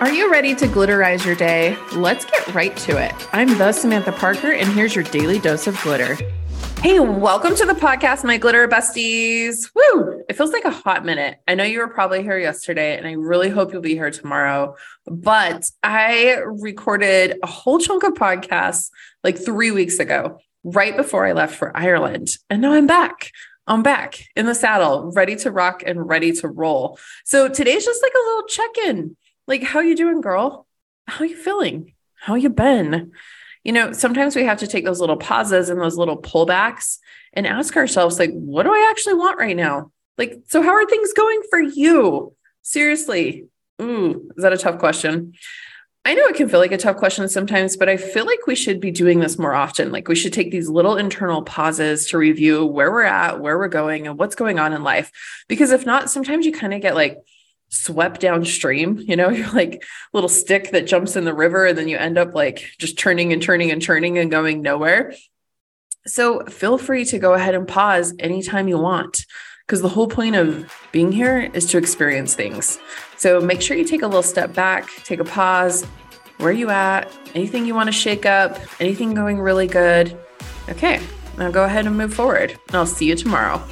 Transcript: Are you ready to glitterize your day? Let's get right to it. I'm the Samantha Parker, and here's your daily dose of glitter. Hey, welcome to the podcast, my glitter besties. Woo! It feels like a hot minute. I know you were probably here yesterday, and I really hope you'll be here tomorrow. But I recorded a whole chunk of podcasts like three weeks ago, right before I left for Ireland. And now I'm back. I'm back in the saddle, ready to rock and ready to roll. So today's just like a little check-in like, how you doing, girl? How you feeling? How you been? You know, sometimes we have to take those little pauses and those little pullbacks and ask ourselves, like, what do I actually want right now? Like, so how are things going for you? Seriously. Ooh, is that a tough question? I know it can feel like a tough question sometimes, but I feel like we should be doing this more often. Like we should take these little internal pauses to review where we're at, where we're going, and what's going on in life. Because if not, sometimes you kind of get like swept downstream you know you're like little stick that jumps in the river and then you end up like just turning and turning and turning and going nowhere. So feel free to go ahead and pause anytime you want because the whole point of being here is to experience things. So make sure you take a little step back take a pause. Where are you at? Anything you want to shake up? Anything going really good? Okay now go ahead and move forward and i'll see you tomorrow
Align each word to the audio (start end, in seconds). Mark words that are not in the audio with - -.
Are 0.00 0.12
you 0.12 0.30
ready 0.30 0.54
to 0.54 0.68
glitterize 0.68 1.26
your 1.26 1.34
day? 1.34 1.76
Let's 1.92 2.24
get 2.24 2.54
right 2.54 2.76
to 2.76 2.96
it. 3.04 3.12
I'm 3.32 3.58
the 3.58 3.72
Samantha 3.72 4.12
Parker, 4.12 4.52
and 4.52 4.68
here's 4.68 4.94
your 4.94 5.02
daily 5.02 5.40
dose 5.40 5.66
of 5.66 5.76
glitter. 5.82 6.16
Hey, 6.82 7.00
welcome 7.00 7.56
to 7.56 7.66
the 7.66 7.72
podcast, 7.72 8.22
my 8.22 8.36
glitter 8.36 8.68
besties. 8.68 9.68
Woo! 9.74 10.22
It 10.28 10.36
feels 10.36 10.52
like 10.52 10.64
a 10.64 10.70
hot 10.70 11.04
minute. 11.04 11.40
I 11.48 11.56
know 11.56 11.64
you 11.64 11.80
were 11.80 11.88
probably 11.88 12.22
here 12.22 12.38
yesterday, 12.38 12.96
and 12.96 13.08
I 13.08 13.14
really 13.14 13.48
hope 13.48 13.72
you'll 13.72 13.82
be 13.82 13.94
here 13.94 14.12
tomorrow. 14.12 14.76
But 15.04 15.68
I 15.82 16.42
recorded 16.46 17.36
a 17.42 17.48
whole 17.48 17.80
chunk 17.80 18.04
of 18.04 18.14
podcasts 18.14 18.90
like 19.24 19.36
three 19.36 19.72
weeks 19.72 19.98
ago, 19.98 20.38
right 20.62 20.96
before 20.96 21.26
I 21.26 21.32
left 21.32 21.56
for 21.56 21.76
Ireland. 21.76 22.28
And 22.48 22.62
now 22.62 22.72
I'm 22.72 22.86
back. 22.86 23.32
I'm 23.66 23.82
back 23.82 24.28
in 24.36 24.46
the 24.46 24.54
saddle, 24.54 25.10
ready 25.10 25.34
to 25.36 25.50
rock 25.50 25.82
and 25.84 26.08
ready 26.08 26.30
to 26.34 26.46
roll. 26.46 27.00
So 27.24 27.48
today's 27.48 27.84
just 27.84 28.00
like 28.00 28.12
a 28.14 28.26
little 28.26 28.46
check-in 28.46 29.16
like, 29.48 29.64
how 29.64 29.80
you 29.80 29.96
doing, 29.96 30.20
girl? 30.20 30.66
How 31.08 31.24
you 31.24 31.36
feeling? 31.36 31.94
How 32.20 32.34
you 32.34 32.50
been? 32.50 33.12
You 33.64 33.72
know, 33.72 33.92
sometimes 33.92 34.36
we 34.36 34.44
have 34.44 34.58
to 34.58 34.66
take 34.66 34.84
those 34.84 35.00
little 35.00 35.16
pauses 35.16 35.68
and 35.70 35.80
those 35.80 35.96
little 35.96 36.20
pullbacks 36.20 36.98
and 37.32 37.46
ask 37.46 37.76
ourselves, 37.76 38.18
like, 38.18 38.30
what 38.30 38.62
do 38.62 38.72
I 38.72 38.88
actually 38.90 39.14
want 39.14 39.38
right 39.38 39.56
now? 39.56 39.90
Like, 40.16 40.42
so 40.48 40.62
how 40.62 40.70
are 40.70 40.86
things 40.86 41.12
going 41.12 41.40
for 41.50 41.60
you? 41.60 42.34
Seriously. 42.62 43.46
Ooh, 43.80 44.30
is 44.36 44.42
that 44.42 44.52
a 44.52 44.58
tough 44.58 44.78
question? 44.78 45.32
I 46.04 46.14
know 46.14 46.26
it 46.26 46.36
can 46.36 46.48
feel 46.48 46.60
like 46.60 46.72
a 46.72 46.78
tough 46.78 46.96
question 46.96 47.28
sometimes, 47.28 47.76
but 47.76 47.88
I 47.88 47.96
feel 47.96 48.24
like 48.24 48.46
we 48.46 48.54
should 48.54 48.80
be 48.80 48.90
doing 48.90 49.20
this 49.20 49.38
more 49.38 49.54
often. 49.54 49.92
Like 49.92 50.08
we 50.08 50.14
should 50.14 50.32
take 50.32 50.50
these 50.50 50.68
little 50.68 50.96
internal 50.96 51.42
pauses 51.42 52.08
to 52.08 52.18
review 52.18 52.64
where 52.64 52.90
we're 52.90 53.02
at, 53.02 53.40
where 53.40 53.58
we're 53.58 53.68
going, 53.68 54.06
and 54.06 54.18
what's 54.18 54.34
going 54.34 54.58
on 54.58 54.72
in 54.72 54.82
life. 54.82 55.10
Because 55.48 55.70
if 55.70 55.84
not, 55.86 56.10
sometimes 56.10 56.46
you 56.46 56.52
kind 56.52 56.74
of 56.74 56.80
get 56.80 56.94
like 56.94 57.18
swept 57.70 58.20
downstream 58.20 58.98
you 58.98 59.16
know 59.16 59.28
you're 59.38 59.50
like 59.52 59.82
little 60.12 60.28
stick 60.28 60.70
that 60.70 60.86
jumps 60.86 61.16
in 61.16 61.24
the 61.24 61.34
river 61.34 61.66
and 61.66 61.76
then 61.76 61.88
you 61.88 61.96
end 61.96 62.18
up 62.18 62.34
like 62.34 62.64
just 62.78 62.98
turning 62.98 63.32
and 63.32 63.42
turning 63.42 63.70
and 63.70 63.82
turning 63.82 64.18
and 64.18 64.30
going 64.30 64.62
nowhere. 64.62 65.14
So 66.06 66.44
feel 66.46 66.78
free 66.78 67.04
to 67.06 67.18
go 67.18 67.34
ahead 67.34 67.54
and 67.54 67.68
pause 67.68 68.14
anytime 68.18 68.66
you 68.66 68.78
want 68.78 69.26
because 69.66 69.82
the 69.82 69.88
whole 69.88 70.06
point 70.06 70.36
of 70.36 70.72
being 70.90 71.12
here 71.12 71.50
is 71.52 71.66
to 71.66 71.78
experience 71.78 72.34
things. 72.34 72.78
So 73.18 73.40
make 73.40 73.60
sure 73.60 73.76
you 73.76 73.84
take 73.84 74.02
a 74.02 74.06
little 74.06 74.22
step 74.22 74.54
back 74.54 74.88
take 75.04 75.20
a 75.20 75.24
pause. 75.24 75.84
Where 76.38 76.50
are 76.50 76.52
you 76.52 76.70
at? 76.70 77.12
Anything 77.34 77.66
you 77.66 77.74
want 77.74 77.88
to 77.88 77.92
shake 77.92 78.24
up? 78.24 78.58
Anything 78.80 79.12
going 79.12 79.38
really 79.38 79.66
good? 79.66 80.16
Okay 80.68 81.00
now 81.38 81.50
go 81.50 81.64
ahead 81.64 81.86
and 81.86 81.96
move 81.96 82.12
forward 82.12 82.50
and 82.50 82.76
i'll 82.76 82.86
see 82.86 83.06
you 83.06 83.14
tomorrow 83.14 83.62